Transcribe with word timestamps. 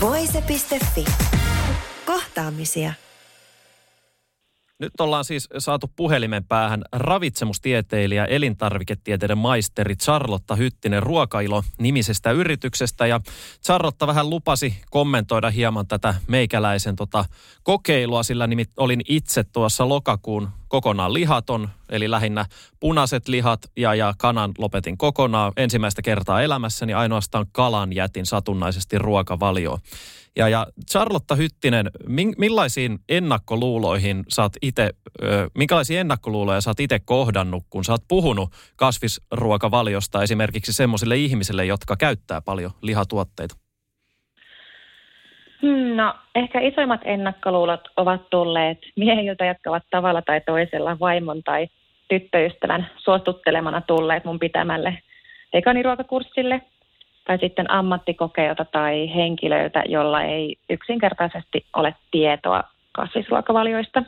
Voise.fi. 0.00 1.04
Kohtaamisia. 2.06 2.92
Nyt 4.80 5.00
ollaan 5.00 5.24
siis 5.24 5.48
saatu 5.58 5.90
puhelimen 5.96 6.44
päähän 6.44 6.82
ravitsemustieteilijä, 6.92 8.24
elintarviketieteiden 8.24 9.38
maisteri 9.38 9.96
Charlotta 9.96 10.56
Hyttinen 10.56 11.02
Ruokailo 11.02 11.62
nimisestä 11.78 12.30
yrityksestä. 12.30 13.06
Ja 13.06 13.20
Charlotta 13.64 14.06
vähän 14.06 14.30
lupasi 14.30 14.76
kommentoida 14.90 15.50
hieman 15.50 15.86
tätä 15.86 16.14
meikäläisen 16.28 16.96
tota 16.96 17.24
kokeilua, 17.62 18.22
sillä 18.22 18.46
nimit 18.46 18.70
olin 18.76 19.00
itse 19.08 19.44
tuossa 19.44 19.88
lokakuun 19.88 20.48
kokonaan 20.68 21.14
lihaton, 21.14 21.68
eli 21.88 22.10
lähinnä 22.10 22.46
punaiset 22.80 23.28
lihat 23.28 23.60
ja, 23.76 23.94
ja 23.94 24.14
kanan 24.18 24.52
lopetin 24.58 24.98
kokonaan. 24.98 25.52
Ensimmäistä 25.56 26.02
kertaa 26.02 26.42
elämässäni 26.42 26.94
ainoastaan 26.94 27.46
kalan 27.52 27.92
jätin 27.92 28.26
satunnaisesti 28.26 28.98
ruokavalioon. 28.98 29.78
Ja, 30.36 30.48
ja 30.48 30.66
Charlotta 30.90 31.34
Hyttinen, 31.34 31.90
millaisiin 32.38 32.98
ennakkoluuloihin 33.08 34.24
saat 34.28 34.52
itse, 34.62 34.90
minkälaisia 35.54 36.00
ennakkoluuloja 36.00 36.60
saat 36.60 36.80
itse 36.80 36.98
kohdannut, 37.04 37.62
kun 37.70 37.84
oot 37.90 38.04
puhunut 38.08 38.50
kasvisruokavaliosta 38.76 40.22
esimerkiksi 40.22 40.72
semmoisille 40.72 41.16
ihmisille, 41.16 41.64
jotka 41.64 41.96
käyttää 41.96 42.40
paljon 42.40 42.70
lihatuotteita? 42.82 43.54
No, 45.94 46.14
ehkä 46.34 46.60
isoimmat 46.60 47.00
ennakkoluulot 47.04 47.88
ovat 47.96 48.30
tulleet 48.30 48.78
miehiltä, 48.96 49.44
jotka 49.44 49.70
ovat 49.70 49.82
tavalla 49.90 50.22
tai 50.22 50.40
toisella 50.40 50.98
vaimon 51.00 51.42
tai 51.42 51.68
tyttöystävän 52.08 52.90
suostuttelemana 52.96 53.80
tulleet 53.80 54.24
mun 54.24 54.38
pitämälle 54.38 54.98
vegaaniruokakurssille 55.52 56.62
tai 57.30 57.38
sitten 57.38 57.70
ammattikokeilta 57.70 58.64
tai 58.64 59.14
henkilöiltä, 59.14 59.82
jolla 59.88 60.22
ei 60.22 60.56
yksinkertaisesti 60.70 61.64
ole 61.76 61.94
tietoa 62.10 62.64
kasvisruokavalioista. 62.92 64.02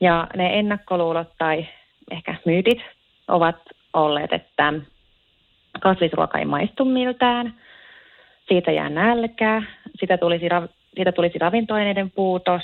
Ja 0.00 0.26
ne 0.36 0.58
ennakkoluulot 0.58 1.28
tai 1.38 1.66
ehkä 2.10 2.34
myytit 2.44 2.78
ovat 3.28 3.56
olleet, 3.92 4.32
että 4.32 4.72
kasvisruoka 5.80 6.38
ei 6.38 6.44
maistu 6.44 6.84
miltään, 6.84 7.54
siitä 8.48 8.72
jää 8.72 8.88
nälkää, 8.88 9.62
siitä 9.98 10.18
tulisi, 10.18 10.46
siitä 10.94 11.12
tulisi 11.12 11.38
ravintoaineiden 11.38 12.10
puutos, 12.10 12.62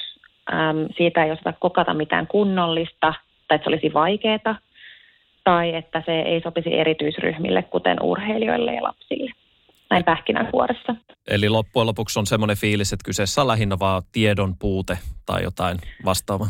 äm, 0.53 0.89
siitä 0.97 1.25
ei 1.25 1.31
osata 1.31 1.53
kokata 1.53 1.95
mitään 1.95 2.27
kunnollista, 2.27 3.15
tai 3.49 3.57
että 3.57 3.65
se 3.65 3.71
olisi 3.71 3.95
vaikeaa, 3.95 4.57
tai 5.45 5.75
että 5.75 6.03
se 6.07 6.21
ei 6.21 6.41
sopisi 6.41 6.79
erityisryhmille, 6.79 7.63
kuten 7.63 8.03
urheilijoille 8.03 8.75
ja 8.75 8.83
lapsille 8.83 9.46
näin 9.91 10.05
pähkinänkuoressa. 10.05 10.95
Eli 11.31 11.49
loppujen 11.49 11.87
lopuksi 11.87 12.19
on 12.19 12.27
semmoinen 12.27 12.57
fiilis, 12.57 12.93
että 12.93 13.05
kyseessä 13.05 13.41
on 13.41 13.49
lähinnä 13.49 13.77
vaan 13.79 14.03
tiedon 14.13 14.55
puute 14.59 14.99
tai 15.27 15.43
jotain 15.43 15.77
vastaavaa. 16.05 16.49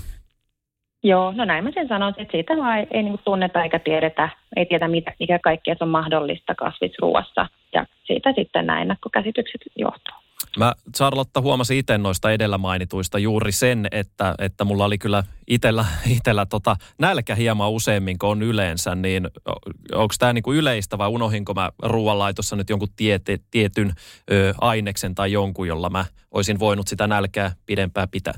Joo, 1.03 1.33
no 1.37 1.45
näin 1.45 1.65
mä 1.65 1.71
sen 1.75 1.89
sanoisin, 1.89 2.23
että 2.23 2.33
siitä 2.33 2.57
vaan 2.57 2.79
ei, 2.79 2.87
ei 2.91 3.03
niin 3.03 3.19
tunneta 3.25 3.63
eikä 3.63 3.79
tiedetä, 3.79 4.29
ei 4.57 4.67
tiedä 4.67 4.89
mitä, 4.89 5.13
mikä 5.21 5.39
kaikkea 5.39 5.77
on 5.81 5.89
mahdollista 5.89 6.55
kasvisruuassa 6.55 7.47
ja 7.75 7.87
siitä 8.05 8.33
sitten 8.37 8.67
nämä 8.67 8.83
ennakkokäsitykset 8.83 9.61
johtuu. 9.77 10.26
Mä 10.59 10.73
Charlotta 10.97 11.41
huomasin 11.41 11.79
itse 11.79 11.99
noista 11.99 12.31
edellä 12.31 12.59
mainituista 12.59 13.19
juuri 13.19 13.53
sen, 13.53 13.87
että, 13.91 14.35
että 14.39 14.65
mulla 14.65 14.85
oli 14.85 14.99
kyllä 14.99 15.23
itellä, 15.47 15.85
itellä 16.19 16.47
tota 16.47 16.77
nälkä 17.01 17.35
hieman 17.35 17.71
useammin 17.71 18.19
kuin 18.19 18.31
on 18.31 18.43
yleensä, 18.43 18.95
niin 18.95 19.29
onko 19.95 20.15
tämä 20.19 20.33
niinku 20.33 20.53
yleistä 20.53 20.99
vai 20.99 21.09
unohinko 21.09 21.55
mä 21.55 21.71
ruoanlaitossa 21.83 22.57
nyt 22.57 22.71
jonkun 22.71 22.89
tiete, 22.97 23.39
tietyn 23.51 23.93
ö, 24.33 24.55
aineksen 24.61 25.15
tai 25.15 25.33
jonkun, 25.33 25.69
jolla 25.69 25.91
mä 25.91 26.05
olisin 26.31 26.59
voinut 26.59 26.89
sitä 26.89 27.07
nälkää 27.07 27.51
pidempään 27.67 28.09
pitää? 28.11 28.35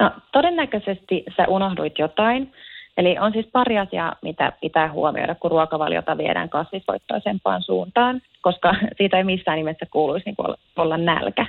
No 0.00 0.10
todennäköisesti 0.32 1.24
sä 1.36 1.44
unohduit 1.48 1.98
jotain. 1.98 2.52
Eli 2.98 3.18
on 3.18 3.32
siis 3.32 3.46
pari 3.52 3.78
asiaa, 3.78 4.16
mitä 4.22 4.52
pitää 4.60 4.92
huomioida, 4.92 5.34
kun 5.34 5.50
ruokavaliota 5.50 6.18
viedään 6.18 6.48
kasvisvoittoisempaan 6.48 7.62
suuntaan, 7.62 8.22
koska 8.40 8.74
siitä 8.96 9.16
ei 9.16 9.24
missään 9.24 9.56
nimessä 9.56 9.86
kuuluisi 9.90 10.24
niin 10.26 10.56
olla, 10.76 10.96
nälkä 10.96 11.46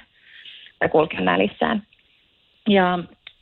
tai 0.80 0.90
kulkea 0.90 1.22
nälissään. 1.22 1.84
Ja 2.68 3.00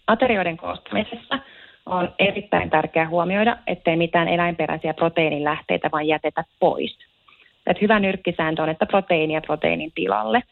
aterioiden 0.07 0.57
koostamisessa 0.57 1.39
on 1.85 2.13
erittäin 2.19 2.69
tärkeää 2.69 3.09
huomioida, 3.09 3.57
ettei 3.67 3.95
mitään 3.95 4.27
eläinperäisiä 4.27 4.93
proteiinilähteitä 4.93 5.89
vaan 5.91 6.07
jätetä 6.07 6.43
pois. 6.59 6.97
Et 7.67 7.81
hyvä 7.81 7.99
nyrkkisääntö 7.99 8.63
on, 8.63 8.69
että 8.69 8.85
proteiinia 8.85 9.41
proteiinin 9.41 9.91
tilalle. 9.95 10.43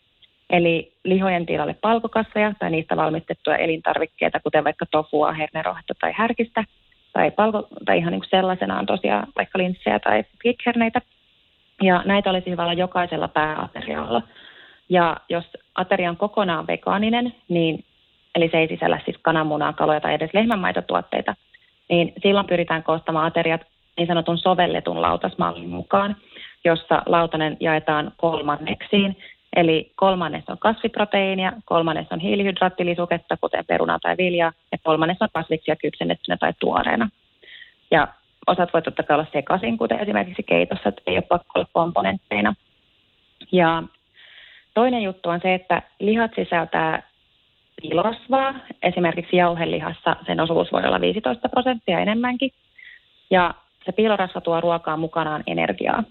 Eli 0.50 0.94
lihojen 1.04 1.46
tilalle 1.46 1.76
palkokasveja 1.82 2.54
tai 2.60 2.70
niistä 2.70 2.96
valmistettuja 2.96 3.58
elintarvikkeita, 3.58 4.40
kuten 4.40 4.64
vaikka 4.64 4.86
tofua, 4.92 5.34
hernerohetta 5.34 5.94
tai 6.00 6.12
härkistä– 6.18 6.64
tai, 7.16 7.32
palko, 7.32 7.68
tai 7.86 7.98
ihan 7.98 8.12
niin 8.12 8.22
kuin 8.22 8.30
sellaisenaan 8.30 8.86
tosiaan 8.86 9.28
vaikka 9.36 9.60
linssejä 9.60 10.00
tai 10.00 10.24
kikherneitä. 10.42 11.02
Ja 11.82 12.02
näitä 12.06 12.30
olisi 12.30 12.50
hyvä 12.50 12.64
olla 12.64 12.74
jokaisella 12.74 13.28
pääaterialla. 13.28 14.22
Ja 14.90 15.18
jos 15.30 15.46
ateria 15.76 16.10
on 16.10 16.18
kokonaan 16.18 16.68
vegaaninen, 16.68 17.34
niin, 17.50 17.84
eli 18.36 18.50
se 18.52 18.58
ei 18.58 18.68
sisällä 18.68 19.00
siis 19.06 19.18
kananmunaa, 19.22 19.74
kaloja 19.74 20.02
tai 20.02 20.14
edes 20.14 20.34
lehmänmaitotuotteita, 20.34 21.36
niin 21.90 22.14
silloin 22.24 22.48
pyritään 22.48 22.84
koostamaan 22.84 23.28
ateriat 23.28 23.62
niin 23.98 24.08
sanotun 24.08 24.38
sovelletun 24.38 25.02
lautasmallin 25.02 25.70
mukaan, 25.70 26.16
jossa 26.66 27.04
lautanen 27.06 27.58
jaetaan 27.60 28.12
kolmanneksiin. 28.18 29.18
Eli 29.56 29.92
kolmannes 29.96 30.44
on 30.48 30.58
kasviproteiinia, 30.58 31.54
kolmannes 31.66 32.08
on 32.12 32.20
hiilihydraattilisuketta, 32.20 33.38
kuten 33.42 33.66
peruna 33.66 34.00
tai 34.02 34.18
vilja, 34.18 34.52
ja 34.72 34.78
kolmannes 34.84 35.18
on 35.22 35.28
kasviksia 35.34 35.76
kypsennettynä 35.76 36.38
tai 36.38 36.54
tuoreena. 36.60 37.10
Ja 37.92 38.08
osat 38.48 38.74
voi 38.74 38.82
totta 38.82 39.04
kai 39.04 39.16
olla 39.16 39.28
sekaisin, 39.34 39.78
kuten 39.78 40.00
esimerkiksi 40.00 40.44
keitossa, 40.44 40.90
että 40.90 41.02
ei 41.08 41.16
ole 41.16 41.22
pakko 41.22 41.52
olla 41.56 41.68
komponentteina. 41.74 42.56
Ja 43.52 43.84
toinen 44.74 45.02
juttu 45.04 45.30
on 45.30 45.40
se, 45.42 45.54
että 45.54 45.82
lihat 46.00 46.32
sisältää 46.36 47.04
piilorasvaa. 47.82 48.54
Esimerkiksi 48.82 49.38
jauhelihassa 49.38 50.16
sen 50.26 50.40
osuus 50.40 50.72
voi 50.72 50.86
olla 50.86 51.02
15 51.02 51.50
prosenttia 51.50 52.00
enemmänkin. 52.00 52.52
Ja 53.30 53.54
se 53.86 53.92
piilorasva 53.92 54.42
tuo 54.42 54.62
ruokaan 54.62 55.00
mukanaan 55.00 55.44
energiaa. 55.48 56.04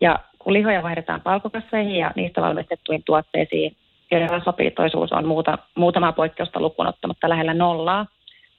Ja 0.00 0.18
kun 0.38 0.52
lihoja 0.52 0.82
vaihdetaan 0.82 1.20
palkokasveihin 1.20 1.96
ja 1.96 2.10
niistä 2.16 2.42
valmistettuihin 2.42 3.02
tuotteisiin, 3.06 3.76
joiden 4.10 4.30
rasvapitoisuus 4.30 5.12
on 5.12 5.26
muuta, 5.26 5.58
muutama 5.74 6.12
poikkeusta 6.12 6.60
lukuun 6.60 6.88
ottamatta 6.88 7.28
lähellä 7.28 7.54
nollaa, 7.54 8.06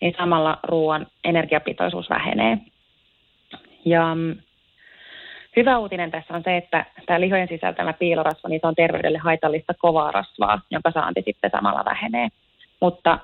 niin 0.02 0.16
samalla 0.18 0.60
ruoan 0.64 1.08
energiapitoisuus 1.24 2.10
vähenee. 2.10 2.58
Ja 3.86 4.16
mm, 4.16 4.36
hyvä 5.56 5.78
uutinen 5.78 6.12
tässä 6.12 6.34
on 6.34 6.44
se, 6.44 6.58
että 6.58 6.86
tämä 7.06 7.22
lihojen 7.22 7.48
sisältämä 7.48 7.94
piilorasva, 7.94 8.50
niin 8.50 8.62
se 8.62 8.68
on 8.68 8.76
terveydelle 8.76 9.18
haitallista 9.18 9.74
kovaa 9.74 10.12
rasvaa, 10.12 10.62
jonka 10.72 10.92
saanti 10.92 11.22
sitten 11.26 11.52
samalla 11.52 11.86
vähenee. 11.86 12.28
Mutta 12.82 13.20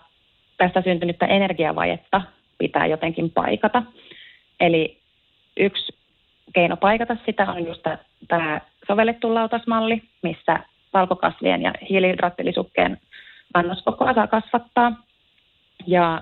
tästä 0.58 0.82
syntynyttä 0.82 1.26
energiavajetta 1.26 2.22
pitää 2.58 2.86
jotenkin 2.86 3.32
paikata. 3.32 3.84
Eli 4.60 4.98
yksi 5.58 6.05
keino 6.56 6.78
paikata 6.78 7.18
sitä 7.26 7.52
on 7.52 7.66
just 7.68 7.82
tämä 8.28 8.62
sovellettu 8.88 9.34
lautasmalli, 9.34 10.02
missä 10.24 10.60
valkokasvien 10.94 11.62
ja 11.62 11.74
hiilihydraattilisukkeen 11.90 12.98
annoskokoa 13.54 14.14
saa 14.14 14.28
kasvattaa. 14.28 14.92
Ja 15.88 16.22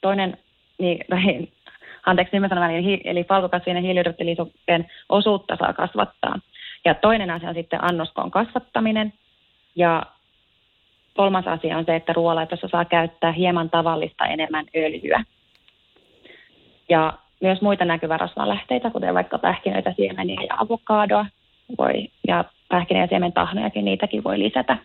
toinen, 0.00 0.38
niin, 0.78 1.04
anteeksi 2.06 2.36
nimen 2.36 2.48
sanon 2.48 2.70
eli, 2.70 3.00
eli 3.04 3.26
valkokasvien 3.28 3.76
ja 3.76 3.82
hiilihydraattilisukkeen 3.82 4.90
osuutta 5.08 5.56
saa 5.56 5.72
kasvattaa. 5.72 6.34
Ja 6.84 6.94
toinen 6.94 7.30
asia 7.30 7.48
on 7.48 7.54
sitten 7.54 7.84
annoskoon 7.84 8.30
kasvattaminen. 8.30 9.12
Ja 9.76 10.02
kolmas 11.16 11.46
asia 11.46 11.78
on 11.78 11.84
se, 11.84 11.96
että 11.96 12.12
ruoanlaitossa 12.12 12.68
saa 12.68 12.84
käyttää 12.84 13.32
hieman 13.32 13.70
tavallista 13.70 14.26
enemmän 14.26 14.64
öljyä. 14.76 15.24
Ja 16.88 17.18
myös 17.42 17.60
muita 17.62 17.84
näkyvärasvalähteitä, 17.84 18.90
kuten 18.90 19.14
vaikka 19.14 19.38
pähkinöitä, 19.38 19.94
siemeniä 19.96 20.42
ja 20.48 20.54
avokadoa 20.58 21.26
voi, 21.78 22.08
ja 22.28 22.44
pähkinä- 22.68 23.00
ja 23.00 23.06
siementahnojakin, 23.06 23.84
niitäkin 23.84 24.24
voi 24.24 24.38
lisätä. 24.38 24.78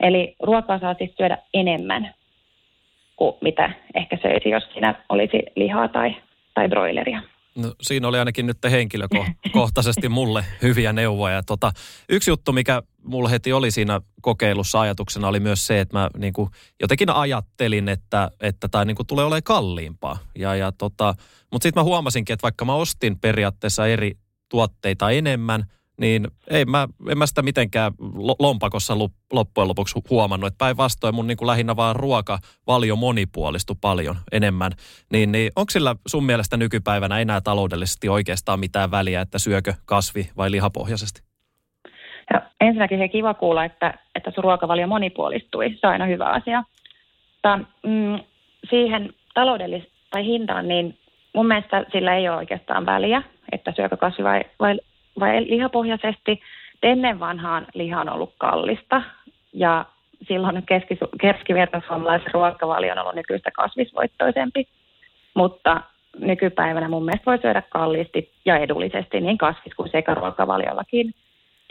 Eli 0.00 0.36
ruokaa 0.42 0.78
saa 0.78 0.94
siis 0.94 1.14
syödä 1.16 1.38
enemmän 1.54 2.14
kuin 3.16 3.34
mitä 3.40 3.70
ehkä 3.94 4.18
söisi, 4.22 4.50
jos 4.50 4.68
siinä 4.72 4.94
olisi 5.08 5.42
lihaa 5.56 5.88
tai, 5.88 6.16
tai 6.54 6.68
broileria. 6.68 7.20
No, 7.56 7.74
siinä 7.82 8.08
oli 8.08 8.18
ainakin 8.18 8.46
nyt 8.46 8.58
henkilökohtaisesti 8.70 10.08
mulle 10.08 10.44
hyviä 10.62 10.92
neuvoja. 10.92 11.42
Tota, 11.42 11.72
yksi 12.08 12.30
juttu, 12.30 12.52
mikä 12.52 12.82
mulla 13.02 13.28
heti 13.28 13.52
oli 13.52 13.70
siinä 13.70 14.00
kokeilussa 14.22 14.80
ajatuksena, 14.80 15.28
oli 15.28 15.40
myös 15.40 15.66
se, 15.66 15.80
että 15.80 15.98
mä 15.98 16.10
niin 16.18 16.32
kuin, 16.32 16.50
jotenkin 16.80 17.10
ajattelin, 17.10 17.88
että, 17.88 18.30
että 18.40 18.68
tämä 18.68 18.84
niin 18.84 18.96
kuin, 18.96 19.06
tulee 19.06 19.24
olemaan 19.24 19.42
kalliimpaa. 19.42 20.18
Ja, 20.38 20.54
ja 20.54 20.72
tota, 20.72 21.14
mutta 21.52 21.62
sitten 21.62 21.80
mä 21.80 21.84
huomasinkin, 21.84 22.34
että 22.34 22.42
vaikka 22.42 22.64
mä 22.64 22.74
ostin 22.74 23.18
periaatteessa 23.18 23.86
eri 23.86 24.18
tuotteita 24.48 25.10
enemmän– 25.10 25.64
niin 26.00 26.28
ei 26.50 26.64
mä, 26.64 26.88
en 27.10 27.18
mä 27.18 27.26
sitä 27.26 27.42
mitenkään 27.42 27.92
lompakossa 28.38 28.98
loppujen 29.32 29.68
lopuksi 29.68 30.00
huomannut. 30.10 30.46
Että 30.46 30.58
päinvastoin 30.58 31.14
mun 31.14 31.26
niin 31.26 31.36
kuin 31.36 31.46
lähinnä 31.46 31.76
vaan 31.76 31.96
ruokavalio 31.96 32.96
monipuolistui 32.96 33.76
paljon 33.80 34.16
enemmän. 34.32 34.72
Niin, 35.12 35.32
niin 35.32 35.52
onko 35.56 35.70
sillä 35.70 35.96
sun 36.06 36.24
mielestä 36.24 36.56
nykypäivänä 36.56 37.20
enää 37.20 37.40
taloudellisesti 37.40 38.08
oikeastaan 38.08 38.60
mitään 38.60 38.90
väliä, 38.90 39.20
että 39.20 39.38
syökö 39.38 39.74
kasvi- 39.84 40.30
vai 40.36 40.50
lihapohjaisesti? 40.50 41.22
Ja 42.32 42.42
ensinnäkin 42.60 42.98
se 42.98 43.08
kiva 43.08 43.34
kuulla, 43.34 43.64
että, 43.64 43.98
että 44.14 44.30
sun 44.30 44.44
ruokavalio 44.44 44.86
monipuolistui. 44.86 45.76
Se 45.80 45.86
on 45.86 45.92
aina 45.92 46.06
hyvä 46.06 46.24
asia. 46.24 46.62
Mutta, 47.32 47.58
mm, 47.86 48.20
siihen 48.70 49.14
taloudellis- 49.34 49.90
tai 50.10 50.24
hintaan, 50.24 50.68
niin 50.68 50.98
mun 51.34 51.46
mielestä 51.46 51.86
sillä 51.92 52.14
ei 52.14 52.28
ole 52.28 52.36
oikeastaan 52.36 52.86
väliä, 52.86 53.22
että 53.52 53.72
syökö 53.76 53.96
kasvi 53.96 54.24
vai 54.24 54.44
vai 54.60 54.80
lihapohjaisesti. 55.46 56.40
Ennen 56.82 57.20
vanhaan 57.20 57.66
liha 57.74 58.00
on 58.00 58.08
ollut 58.08 58.34
kallista 58.38 59.02
ja 59.52 59.84
silloin 60.28 60.62
keski, 60.66 60.98
keskivertaisuomalaisen 61.20 62.34
ruokavalio 62.34 62.92
on 62.92 62.98
ollut 62.98 63.14
nykyistä 63.14 63.50
kasvisvoittoisempi. 63.50 64.68
Mutta 65.34 65.80
nykypäivänä 66.18 66.88
mun 66.88 67.04
mielestä 67.04 67.26
voi 67.26 67.38
syödä 67.38 67.62
kalliisti 67.62 68.32
ja 68.44 68.56
edullisesti 68.56 69.20
niin 69.20 69.38
kasvis- 69.38 69.74
kuin 69.76 69.90
sekä 69.90 70.14
ruokavaliollakin. 70.14 71.14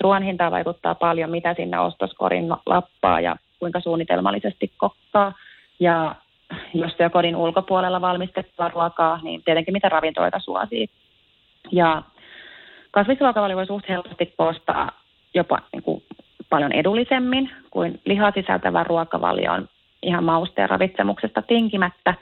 Ruoan 0.02 0.24
hintaa 0.24 0.52
vaikuttaa 0.52 0.96
paljon, 0.96 1.30
mitä 1.30 1.54
sinne 1.54 1.80
ostoskorin 1.80 2.50
lappaa 2.66 3.20
ja 3.20 3.36
kuinka 3.60 3.80
suunnitelmallisesti 3.80 4.72
kokkaa. 4.78 5.34
Ja 5.80 6.16
jos 6.74 6.98
syö 6.98 7.10
kodin 7.10 7.36
ulkopuolella 7.36 8.02
valmistettua 8.02 8.68
ruokaa, 8.70 9.20
niin 9.24 9.44
tietenkin 9.44 9.74
mitä 9.74 9.90
ravintoita 9.90 10.40
suosii. 10.40 10.88
Ja 11.72 12.04
Kasvisruokavalio 12.96 13.56
voi 13.56 13.66
suht 13.66 13.90
helposti 13.90 14.34
koostaa 14.38 14.92
jopa 15.34 15.60
niin 15.74 15.84
kuin 15.84 16.04
paljon 16.50 16.72
edullisemmin 16.72 17.52
kuin 17.72 18.02
lihaa 18.06 18.32
sisältävä 18.32 18.84
ruokavalio 18.84 19.52
on 19.52 19.70
ihan 20.04 20.24
mausteen 20.24 20.70
ravitsemuksesta 20.70 21.42
tinkimättä. 21.42 22.14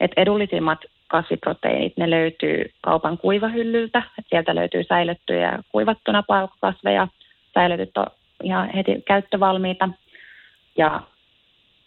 että 0.00 0.20
edullisimmat 0.20 0.78
kasviproteiinit, 1.08 1.96
ne 1.96 2.10
löytyy 2.10 2.70
kaupan 2.80 3.18
kuivahyllyltä. 3.18 3.98
että 3.98 4.28
sieltä 4.28 4.54
löytyy 4.54 4.84
säilyttyjä 4.84 5.52
ja 5.52 5.58
kuivattuna 5.72 6.22
paukukasveja. 6.22 7.08
Säilytyt 7.54 7.96
on 7.96 8.06
ihan 8.42 8.70
heti 8.70 9.02
käyttövalmiita. 9.06 9.88
Ja, 10.78 11.00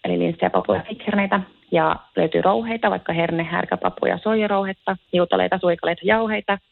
eli 0.03 0.19
linssiä, 0.19 0.49
papuja, 0.49 0.81
fikherneitä. 0.89 1.39
Ja 1.71 1.95
löytyy 2.15 2.41
rouheita, 2.41 2.91
vaikka 2.91 3.13
herne, 3.13 3.43
härkäpapu 3.43 4.05
ja 4.05 4.17
soijarouhetta, 4.17 4.97
hiutaleita, 5.13 5.57
suikaleita, 5.61 6.01
jauheita– 6.05 6.57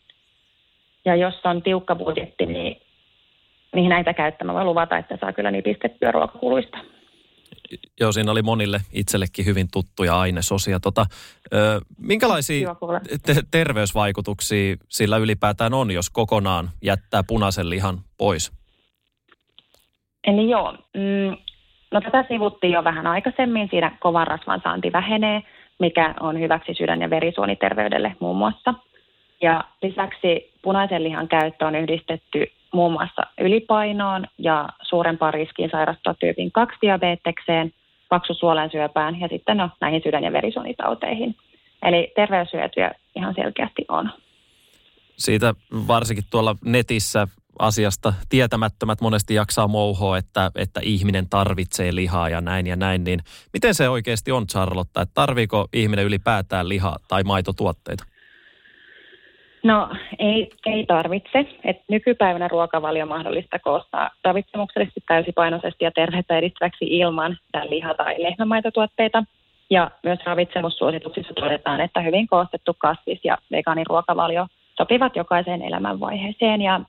ja 1.06 1.15
jos 1.15 1.33
on 1.44 1.62
tiukka 1.62 1.95
budjetti, 1.95 2.45
niin 2.45 2.81
niihin 3.75 3.89
näitä 3.89 4.13
käyttämään 4.13 4.56
voi 4.56 4.65
luvata, 4.65 4.98
että 4.98 5.18
saa 5.21 5.33
kyllä 5.33 5.51
nipistettyä 5.51 6.12
ruokakuluista. 6.12 6.77
Joo, 8.00 8.12
siinä 8.12 8.31
oli 8.31 8.42
monille 8.42 8.80
itsellekin 8.94 9.45
hyvin 9.45 9.68
tuttuja 9.74 10.19
ainesosia. 10.19 10.80
Tota, 10.80 11.06
ö, 11.53 11.81
minkälaisia 11.98 12.75
te- 13.25 13.44
terveysvaikutuksia 13.51 14.75
sillä 14.89 15.18
ylipäätään 15.18 15.74
on, 15.74 15.92
jos 15.92 16.09
kokonaan 16.09 16.69
jättää 16.81 17.24
punaisen 17.27 17.69
lihan 17.69 17.98
pois? 18.18 18.51
Eli 20.27 20.50
joo, 20.50 20.71
mm, 20.71 21.38
no 21.92 22.01
tätä 22.01 22.25
sivuttiin 22.27 22.74
jo 22.74 22.83
vähän 22.83 23.07
aikaisemmin. 23.07 23.68
Siinä 23.69 23.98
kovan 24.00 24.27
rasvan 24.27 24.62
saanti 24.63 24.92
vähenee, 24.92 25.42
mikä 25.80 26.15
on 26.19 26.39
hyväksi 26.39 26.74
sydän- 26.74 27.01
ja 27.01 27.09
verisuoniterveydelle 27.09 28.15
muun 28.19 28.38
muassa– 28.38 28.74
ja 29.42 29.63
lisäksi 29.81 30.50
punaisen 30.62 31.04
lihan 31.04 31.28
käyttö 31.28 31.66
on 31.66 31.75
yhdistetty 31.75 32.46
muun 32.74 32.92
muassa 32.92 33.22
ylipainoon 33.42 34.25
ja 34.38 34.69
suurempaan 34.81 35.34
riskiin 35.34 35.69
sairastua 35.72 36.13
tyypin 36.13 36.52
2 36.52 36.78
diabetekseen, 36.81 37.74
syöpään 38.72 39.19
ja 39.19 39.28
sitten 39.28 39.58
no, 39.58 39.69
näihin 39.81 40.02
sydän- 40.04 40.24
ja 40.24 40.34
verisuonitauteihin. 40.34 41.36
Eli 41.84 42.12
terveyshyötyjä 42.16 42.92
ihan 43.16 43.36
selkeästi 43.36 43.86
on. 43.90 44.12
Siitä 45.18 45.54
varsinkin 45.88 46.25
tuolla 46.30 46.56
netissä 46.66 47.28
asiasta 47.60 48.13
tietämättömät 48.30 49.02
monesti 49.02 49.34
jaksaa 49.34 49.68
mouhoa, 49.68 50.18
että, 50.18 50.52
että 50.56 50.80
ihminen 50.84 51.30
tarvitsee 51.30 51.96
lihaa 51.96 52.30
ja 52.30 52.42
näin 52.42 52.68
ja 52.68 52.75
näin, 52.75 53.04
niin 53.04 53.19
miten 53.54 53.75
se 53.75 53.90
oikeasti 53.90 54.31
on, 54.31 54.48
Charlotte, 54.48 55.02
että 55.02 55.13
tarviiko 55.13 55.68
ihminen 55.74 56.06
ylipäätään 56.06 56.69
lihaa 56.69 56.98
tai 57.08 57.24
maitotuotteita? 57.24 58.04
No 59.63 59.90
ei, 60.19 60.50
ei 60.66 60.86
tarvitse. 60.86 61.46
Et 61.63 61.78
nykypäivänä 61.88 62.48
ruokavalio 62.48 63.06
mahdollista 63.06 63.60
koostaa 63.60 64.10
ravitsemuksellisesti 64.24 65.04
täysipainoisesti 65.08 65.86
ja 65.86 65.92
terveyttä 65.92 66.38
edistäväksi 66.38 66.86
ilman 66.86 67.38
liha- 67.69 67.94
tai 67.94 68.16
lehmämaitotuotteita. 68.18 69.24
Ja 69.69 69.92
myös 70.04 70.19
ravitsemussuosituksissa 70.25 71.34
todetaan, 71.34 71.81
että 71.81 72.02
hyvin 72.02 72.28
koostettu 72.28 72.75
kasvis- 72.78 73.25
ja 73.25 73.38
vegaaniruokavalio 73.52 74.48
sopivat 74.78 75.16
jokaiseen 75.16 75.62
elämänvaiheeseen. 75.62 76.62
Ja 76.62 76.81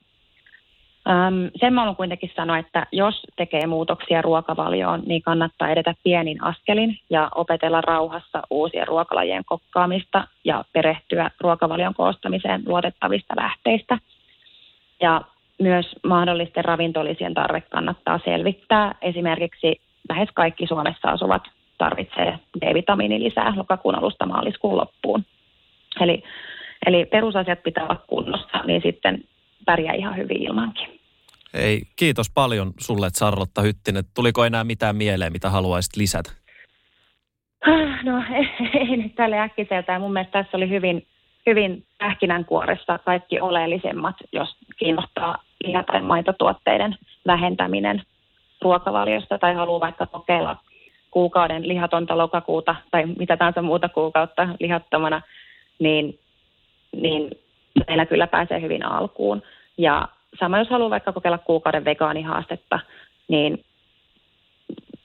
Öm, 1.09 1.51
sen 1.55 1.73
mä 1.73 1.81
haluan 1.81 1.95
kuitenkin 1.95 2.31
sanoa, 2.35 2.57
että 2.57 2.87
jos 2.91 3.21
tekee 3.35 3.67
muutoksia 3.67 4.21
ruokavalioon, 4.21 5.03
niin 5.05 5.21
kannattaa 5.21 5.69
edetä 5.69 5.93
pienin 6.03 6.43
askelin 6.43 6.99
ja 7.09 7.29
opetella 7.35 7.81
rauhassa 7.81 8.41
uusien 8.49 8.87
ruokalajien 8.87 9.45
kokkaamista 9.45 10.27
ja 10.43 10.65
perehtyä 10.73 11.31
ruokavalion 11.39 11.93
koostamiseen 11.93 12.63
luotettavista 12.65 13.33
lähteistä. 13.37 13.97
Ja 15.01 15.21
myös 15.61 15.95
mahdollisten 16.03 16.65
ravintolisien 16.65 17.33
tarve 17.33 17.61
kannattaa 17.61 18.19
selvittää. 18.25 18.95
Esimerkiksi 19.01 19.81
lähes 20.09 20.29
kaikki 20.33 20.67
Suomessa 20.67 21.09
asuvat 21.09 21.43
tarvitsee 21.77 22.39
D-vitamiinilisää 22.61 23.53
lokakuun 23.55 23.95
alusta 23.95 24.25
maaliskuun 24.25 24.77
loppuun. 24.77 25.25
Eli, 25.99 26.23
eli 26.85 27.05
perusasiat 27.05 27.63
pitää 27.63 27.83
olla 27.83 28.01
kunnossa, 28.07 28.57
niin 28.65 28.81
sitten 28.81 29.23
pärjää 29.65 29.93
ihan 29.93 30.17
hyvin 30.17 30.43
ilmankin. 30.43 30.92
Ei, 31.53 31.81
kiitos 31.95 32.31
paljon 32.35 32.73
sulle, 32.79 33.09
Sarlotta 33.13 33.61
Hyttinen. 33.61 34.03
Tuliko 34.13 34.45
enää 34.45 34.63
mitään 34.63 34.95
mieleen, 34.95 35.31
mitä 35.31 35.49
haluaisit 35.49 35.95
lisätä? 35.95 36.31
Ah, 37.67 38.03
no 38.03 38.23
ei, 38.79 38.97
nyt 38.97 39.15
tälle 39.15 39.39
äkkiseltään. 39.39 40.01
Mun 40.01 40.13
mielestä 40.13 40.43
tässä 40.43 40.57
oli 40.57 40.69
hyvin, 40.69 41.07
hyvin 41.45 41.85
pähkinänkuoressa 41.97 42.97
kaikki 42.97 43.39
oleellisemmat, 43.39 44.15
jos 44.31 44.49
kiinnostaa 44.77 45.43
liha- 45.63 45.83
tai 45.83 46.01
maitotuotteiden 46.01 46.95
vähentäminen 47.27 48.03
ruokavaliosta 48.61 49.37
tai 49.37 49.53
haluaa 49.53 49.79
vaikka 49.79 50.05
kokeilla 50.05 50.57
kuukauden 51.11 51.67
lihatonta 51.67 52.17
lokakuuta 52.17 52.75
tai 52.91 53.05
mitä 53.05 53.37
tahansa 53.37 53.61
muuta 53.61 53.89
kuukautta 53.89 54.47
lihattomana, 54.59 55.21
niin, 55.79 56.19
niin 56.95 57.31
meillä 57.87 58.05
kyllä 58.05 58.27
pääsee 58.27 58.61
hyvin 58.61 58.85
alkuun. 58.85 59.41
Ja 59.77 60.07
sama 60.39 60.59
jos 60.59 60.69
haluaa 60.69 60.89
vaikka 60.89 61.13
kokeilla 61.13 61.37
kuukauden 61.37 61.85
vegaanihaastetta, 61.85 62.79
niin, 63.27 63.63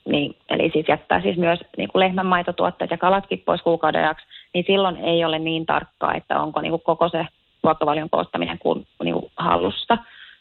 niin 0.06 0.36
eli 0.50 0.70
siis 0.72 0.88
jättää 0.88 1.20
siis 1.22 1.36
myös 1.36 1.60
niin 1.76 1.88
kuin 1.88 2.00
lehmänmaitotuotteet 2.00 2.90
ja 2.90 2.98
kalatkin 2.98 3.42
pois 3.46 3.62
kuukauden 3.62 4.04
ajaksi, 4.04 4.26
niin 4.54 4.64
silloin 4.66 4.96
ei 4.96 5.24
ole 5.24 5.38
niin 5.38 5.66
tarkkaa, 5.66 6.14
että 6.14 6.40
onko 6.40 6.60
niin 6.60 6.70
kuin 6.70 6.82
koko 6.82 7.08
se 7.08 7.26
ruokavalion 7.62 8.10
koostaminen 8.10 8.58
kuin, 8.58 8.86
niin 9.04 9.14
kuin 9.14 9.32
hallussa. 9.36 9.98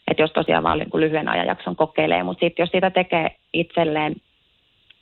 Että 0.08 0.24
jos 0.24 0.32
tosiaan 0.32 0.63
vaan 0.63 0.79
niin 0.79 0.89
kuin 0.89 1.01
lyhyen 1.01 1.29
ajanjakson 1.29 1.75
kokeilee, 1.75 2.24
mutta 2.24 2.39
sitten 2.39 2.63
jos 2.63 2.70
sitä 2.70 2.89
tekee 2.89 3.36
itselleen 3.53 4.15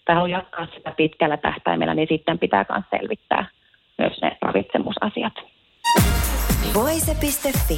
tai 0.05 0.15
haluaa 0.15 0.29
jatkaa 0.29 0.67
sitä 0.75 0.91
pitkällä 0.97 1.37
tähtäimellä, 1.37 1.95
niin 1.95 2.07
sitten 2.11 2.39
pitää 2.39 2.65
myös 2.69 2.83
selvittää 2.89 3.45
myös 3.97 4.21
ne 4.21 4.37
ravitsemusasiat. 4.41 5.33
Voise.fi 6.73 7.77